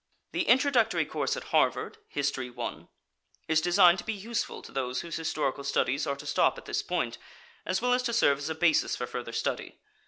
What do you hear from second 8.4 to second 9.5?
a basis for further